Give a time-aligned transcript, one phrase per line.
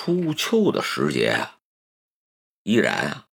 [0.00, 1.58] 初秋的时节啊，
[2.62, 3.26] 依然啊，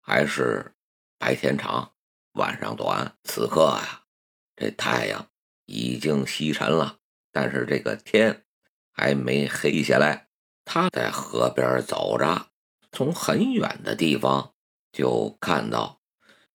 [0.00, 0.74] 还是
[1.16, 1.92] 白天长，
[2.32, 3.16] 晚上短。
[3.22, 4.02] 此刻啊，
[4.56, 5.28] 这太阳
[5.66, 6.98] 已经西沉了，
[7.30, 8.44] 但是这个天
[8.90, 10.28] 还没黑下来。
[10.64, 12.48] 他在河边走着，
[12.90, 14.52] 从很远的地方
[14.90, 16.00] 就看到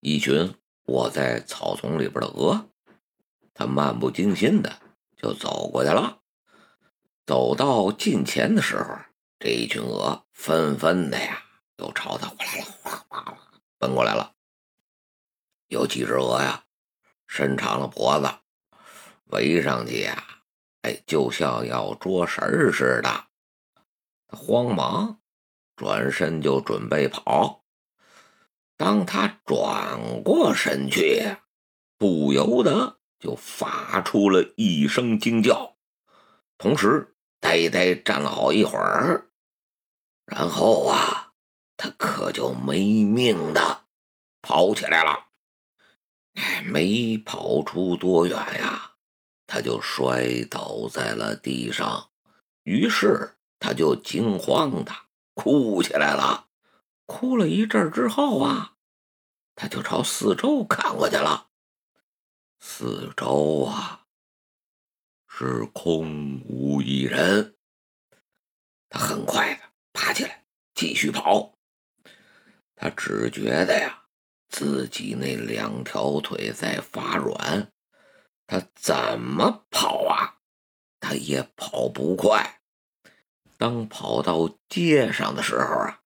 [0.02, 0.54] 一群
[0.88, 2.68] 卧在草丛里边的鹅。
[3.54, 4.82] 他漫不经心的
[5.16, 6.20] 就走过去了。
[7.26, 8.98] 走到近前的时候，
[9.44, 11.44] 这一群鹅纷纷的呀，
[11.76, 13.38] 又朝他哗啦啦、哗啦
[13.78, 14.32] 奔过来了。
[15.68, 16.64] 有几只鹅呀，
[17.28, 18.30] 伸长了脖子，
[19.26, 20.24] 围上去呀，
[20.84, 23.26] 哎，就像要捉食儿似的。
[24.28, 25.20] 慌忙
[25.76, 27.66] 转身就准备跑，
[28.78, 31.36] 当他转过身去，
[31.98, 35.76] 不由得就发出了一声惊叫，
[36.58, 39.28] 同时呆呆站了好一会儿。
[40.26, 41.34] 然后啊，
[41.78, 43.86] 他可就没命的
[44.42, 45.28] 跑起来了。
[46.36, 48.96] 哎，没跑出多远呀，
[49.46, 52.10] 他就摔倒在了地上。
[52.64, 54.92] 于是他就惊慌的
[55.34, 56.48] 哭起来了。
[57.06, 58.78] 哭了一阵之后啊，
[59.56, 61.50] 他就朝四周看过去了。
[62.60, 64.06] 四周啊，
[65.28, 67.58] 是空无一人。
[68.90, 69.73] 他很快的。
[69.94, 70.44] 爬起来，
[70.76, 71.54] 继续跑。
[72.76, 74.04] 他只觉得呀，
[74.50, 77.72] 自己那两条腿在发软，
[78.46, 80.42] 他怎么跑啊，
[81.00, 82.60] 他也跑不快。
[83.58, 86.02] 当跑到街上的时候啊，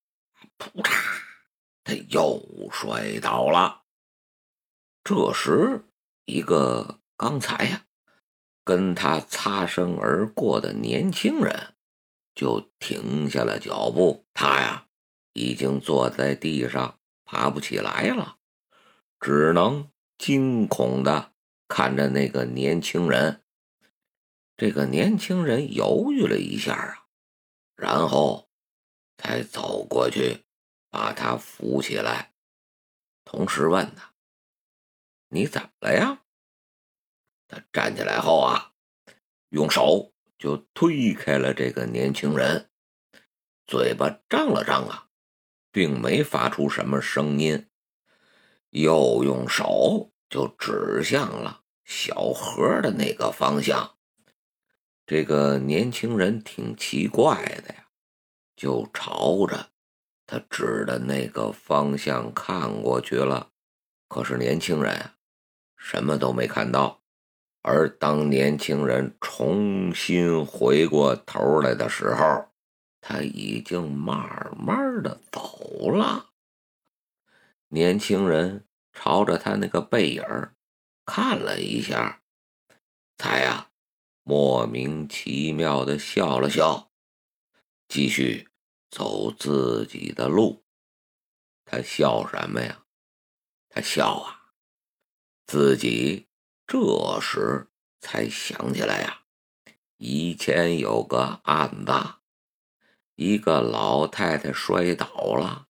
[0.57, 0.91] 扑嚓，
[1.83, 3.83] 他又摔倒了。
[5.03, 5.85] 这时，
[6.25, 7.85] 一个刚才呀
[8.65, 11.73] 跟他擦身而过的年轻人。
[12.37, 14.87] 就停下了脚步，他呀
[15.33, 18.37] 已经坐在地上爬不起来了，
[19.19, 21.33] 只能惊恐的
[21.67, 23.43] 看着那个年轻人。
[24.55, 27.07] 这个年轻人犹豫了一下啊，
[27.75, 28.51] 然后
[29.17, 30.45] 才走过去
[30.91, 32.35] 把他扶起来，
[33.25, 34.13] 同时问他
[35.29, 36.21] ：“你怎么了呀？”
[37.49, 38.73] 他站起来后啊，
[39.49, 40.13] 用手。
[40.37, 42.69] 就推开了这个年轻人，
[43.65, 45.07] 嘴巴张了张啊，
[45.71, 47.67] 并没发出什么声音，
[48.69, 53.97] 又用手就指向了小河的那个方向。
[55.05, 57.87] 这个年轻人挺奇怪的呀，
[58.55, 59.71] 就朝着
[60.25, 63.51] 他指的那个方向看过去了。
[64.09, 65.15] 可是年轻人啊，
[65.77, 66.96] 什么都没看到。
[67.69, 72.45] 而当年轻人重新回过头来的时候，
[73.01, 76.29] 他已经慢慢的走了。
[77.67, 80.23] 年轻人朝着他那个背影
[81.05, 82.21] 看了一下，
[83.17, 83.67] 才呀
[84.23, 86.89] 莫名其妙的笑了笑，
[87.89, 88.47] 继续
[88.89, 90.63] 走自己的路。
[91.65, 92.85] 他笑什么呀？
[93.67, 94.53] 他笑啊，
[95.45, 96.26] 自己。
[96.67, 97.69] 这时
[98.01, 99.21] 才想起来呀，
[99.95, 101.93] 以前有个案子，
[103.15, 105.67] 一个老太太摔倒了，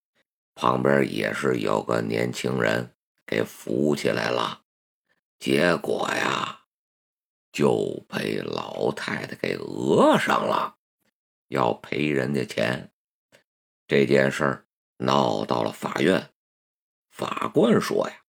[0.55, 2.95] 旁边也是有个年轻人
[3.27, 4.63] 给扶起来了，
[5.37, 6.63] 结果呀，
[7.51, 10.77] 就被老太太给讹上了，
[11.49, 12.91] 要赔人家钱。
[13.85, 16.33] 这件事儿闹到了法院，
[17.11, 18.23] 法官说呀，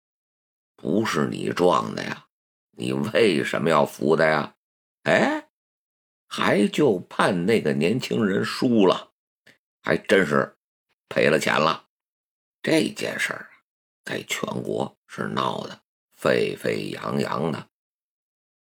[0.75, 2.26] 不是你撞的呀。
[2.77, 4.55] 你为什么要扶他呀？
[5.03, 5.49] 哎，
[6.27, 9.13] 还就判那个年轻人输了，
[9.81, 10.57] 还真是
[11.09, 11.87] 赔了钱了。
[12.61, 13.49] 这件事儿
[14.05, 15.81] 在全国是闹得
[16.15, 17.69] 沸沸扬扬的。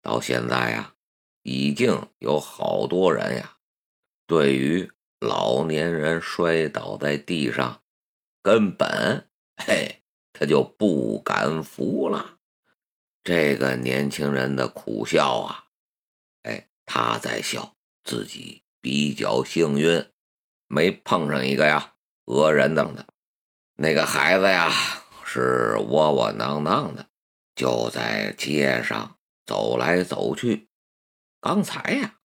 [0.02, 0.94] 到现在呀，
[1.42, 3.58] 已经有好多人呀，
[4.28, 7.84] 对于老年人摔倒在地上，
[8.44, 12.35] 根本嘿，他就不敢扶了。
[13.26, 15.66] 这个年轻人的苦笑啊，
[16.44, 20.06] 哎，他在笑自己比较幸运，
[20.68, 21.96] 没碰上一个呀
[22.26, 23.08] 讹人等的。
[23.78, 24.72] 那个孩子呀
[25.26, 27.10] 是窝窝囊囊的，
[27.56, 30.70] 就在街上走来走去。
[31.42, 32.20] 刚才呀，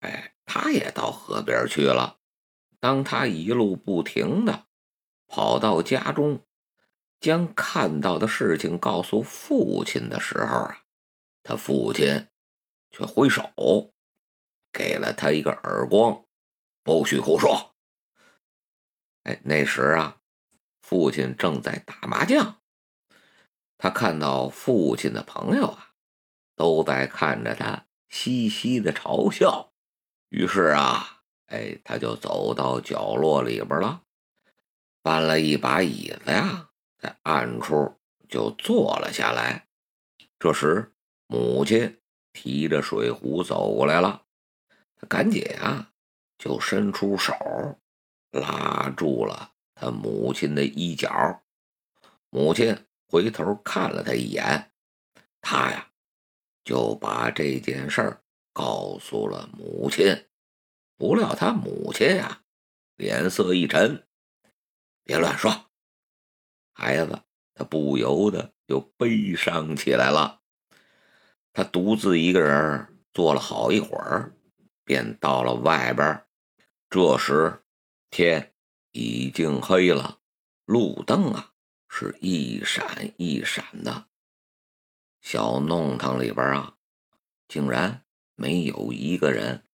[0.00, 2.16] 哎，他也到河边去了。
[2.80, 4.64] 当他一路不停的
[5.26, 6.45] 跑到家中。
[7.20, 10.82] 将看到的事情告诉父亲的时候啊，
[11.42, 12.28] 他父亲
[12.90, 13.50] 却挥手
[14.72, 16.24] 给了他一个耳光，
[16.82, 17.74] 不许胡说！
[19.24, 20.18] 哎，那时啊，
[20.82, 22.60] 父亲正在打麻将。
[23.78, 25.92] 他看到父亲的朋友啊，
[26.54, 29.72] 都在看着他，嘻嘻的嘲笑。
[30.28, 34.02] 于是啊，哎，他就走到角落里边了，
[35.02, 36.65] 搬了一把椅子呀，
[37.06, 37.94] 在暗处
[38.28, 39.68] 就坐了下来。
[40.40, 40.92] 这时，
[41.28, 42.00] 母亲
[42.32, 44.22] 提着水壶走过来了，
[45.08, 45.92] 赶紧啊，
[46.36, 47.32] 就伸出手
[48.32, 51.42] 拉住了他母亲的衣角。
[52.30, 52.76] 母亲。
[53.08, 54.72] 回头看了他一眼，
[55.40, 55.92] 他呀
[56.64, 58.20] 就把这件事儿
[58.52, 60.26] 告诉了母亲。
[60.96, 62.42] 不料他母亲呀
[62.96, 64.04] 脸色一沉，
[65.04, 65.65] 别乱说。
[66.78, 67.18] 孩子
[67.54, 70.42] 他不由得就悲伤起来了。
[71.54, 74.34] 他独自一个人坐了好一会儿，
[74.84, 76.26] 便到了外边。
[76.90, 77.64] 这时
[78.10, 78.52] 天
[78.92, 80.18] 已经黑了，
[80.66, 81.54] 路灯啊。
[81.88, 84.08] 是一闪一闪的，
[85.22, 86.76] 小弄堂里边啊，
[87.48, 89.66] 竟然没有一个人，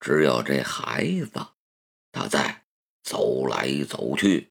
[0.00, 1.46] 只有这孩子，
[2.10, 2.64] 他在
[3.04, 4.50] 走来走去，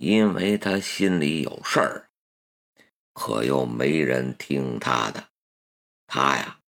[0.00, 2.08] 因为他心里有事儿，
[3.12, 5.28] 可又没人听他的，
[6.06, 6.60] 他呀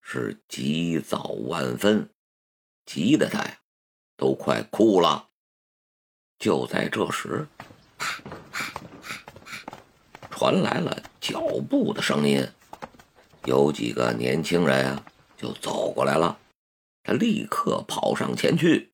[0.00, 2.08] 是急躁万分，
[2.86, 3.58] 急得他呀
[4.16, 5.30] 都快哭了。
[6.38, 7.48] 就在这时。
[10.30, 12.46] 传来了脚步的声音，
[13.44, 15.04] 有几个年轻人啊
[15.36, 16.38] 就走过来了。
[17.02, 18.92] 他立刻跑上前去，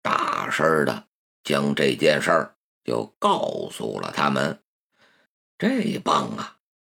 [0.00, 1.08] 大声的
[1.42, 4.62] 将这件事儿就告诉了他们。
[5.58, 6.58] 这帮啊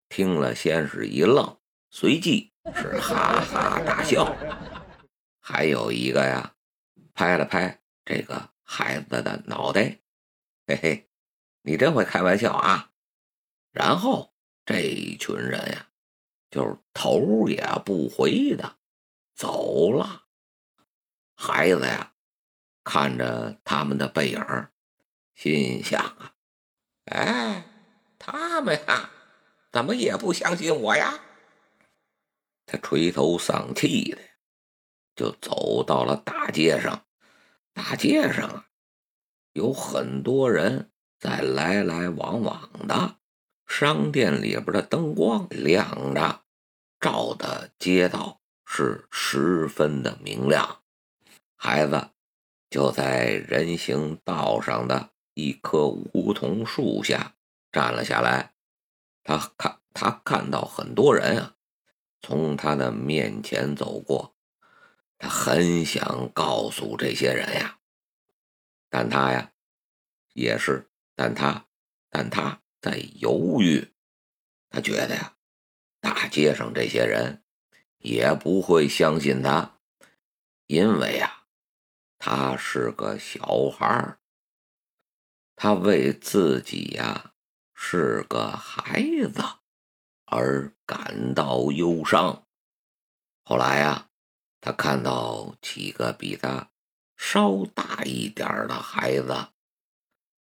[0.08, 1.58] 听了，先是一愣，
[1.90, 4.36] 随即是哈哈大笑。
[5.40, 6.54] 还有一个呀，
[7.14, 9.98] 拍了拍这个孩子的脑袋，
[10.66, 11.08] 嘿嘿。
[11.64, 12.90] 你真会开玩笑啊！
[13.70, 14.34] 然后
[14.66, 15.86] 这一群人呀，
[16.50, 18.78] 就是头也不回的
[19.36, 20.24] 走了。
[21.36, 22.14] 孩子呀，
[22.82, 24.44] 看着他们的背影，
[25.34, 26.32] 心想啊
[27.12, 27.64] ：“哎，
[28.18, 29.10] 他们呀，
[29.70, 31.20] 怎么也不相信我呀？”
[32.66, 34.18] 他垂头丧气的，
[35.14, 37.04] 就走到了大街上。
[37.72, 38.66] 大街上啊，
[39.52, 40.88] 有很多人。
[41.18, 43.14] 在来来往往的
[43.64, 46.42] 商店里边的灯光亮着，
[46.98, 50.82] 照的街道是十分的明亮。
[51.54, 52.10] 孩子
[52.68, 57.34] 就在人行道上的一棵梧桐树下
[57.70, 58.54] 站了下来。
[59.22, 61.54] 他看他看到很多人啊
[62.20, 64.34] 从他的面前走过，
[65.18, 67.78] 他很想告诉这些人呀，
[68.88, 69.52] 但他呀
[70.32, 70.88] 也是。
[71.14, 71.66] 但他，
[72.08, 73.92] 但他在犹豫。
[74.70, 75.36] 他觉得呀，
[76.00, 77.44] 大街上这些人
[77.98, 79.78] 也不会相信他，
[80.66, 81.44] 因为呀，
[82.18, 84.18] 他是个小孩儿。
[85.62, 87.34] 他为自己呀
[87.72, 89.00] 是个孩
[89.32, 89.44] 子
[90.24, 92.48] 而感到忧伤。
[93.44, 94.08] 后来呀，
[94.60, 96.72] 他看到几个比他
[97.16, 99.50] 稍大一点的孩子。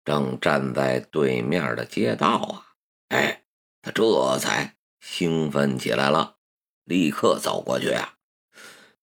[0.06, 2.76] 正站在对面的街道啊，
[3.08, 3.44] 哎，
[3.82, 6.38] 他这才兴奋起来了，
[6.84, 8.14] 立刻走过去啊，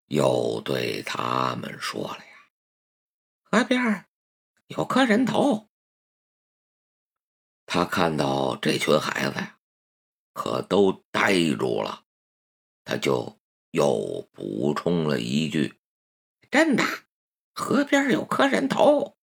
[0.06, 2.52] 又对他们说了呀
[3.50, 4.06] ：“河边
[4.68, 5.70] 有颗人头。”
[7.66, 9.58] 他看到这群孩子呀，
[10.32, 12.04] 可都呆住了，
[12.84, 13.40] 他就
[13.70, 15.80] 又补充了一句
[16.50, 16.84] ：“真的，
[17.54, 19.16] 河边有颗人头。”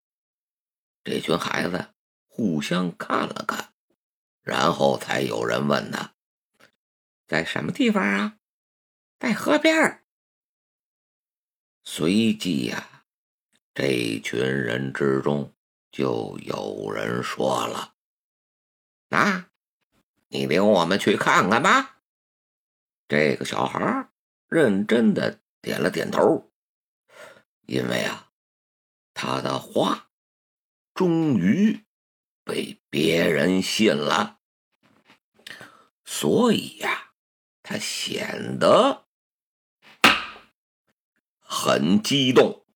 [1.05, 1.95] 这群孩子
[2.27, 3.73] 互相看了看，
[4.43, 6.15] 然后才有人问他
[7.27, 8.39] ：“在什么地方啊
[9.19, 10.05] ？”“在河边。”
[11.85, 13.05] 随即呀，
[13.75, 15.55] 这群人之中
[15.91, 17.95] 就有人说了
[19.09, 19.51] ：“那，
[20.29, 22.01] 你领我们去看看吧。”
[23.09, 24.09] 这个小孩
[24.49, 26.51] 认真的点了点头，
[27.67, 28.31] 因为啊，
[29.13, 30.07] 他的话。
[30.95, 31.85] 终于
[32.43, 34.41] 被别人信了，
[36.05, 37.13] 所以呀，
[37.63, 39.07] 他显得
[41.39, 42.67] 很激动。